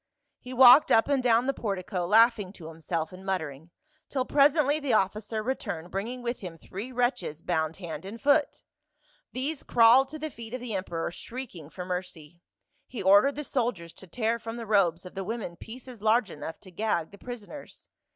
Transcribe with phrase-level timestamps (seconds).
[0.39, 3.69] He walked up and down the portico, laughing to himself and muttering,
[4.09, 8.63] till presently the officer returned bringing with him three wretches bound hand and foot;
[9.31, 12.41] these crawled to the feet of the emperor shrieking for mercy;
[12.87, 16.59] he ordered the soldiers to tear from the robes of the women pieces large enough
[16.61, 17.87] to gag the prisoners."